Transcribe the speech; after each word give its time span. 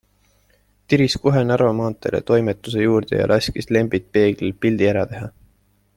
Tiris 0.93 1.15
kohe 1.25 1.43
Narva 1.49 1.75
maanteele 1.81 2.21
toimetuse 2.31 2.81
juurde 2.87 3.21
ja 3.21 3.29
laskis 3.33 3.73
Lembit 3.77 4.11
Peeglil 4.17 4.57
pildi 4.65 4.93
ära 4.95 5.05
teha. 5.13 5.33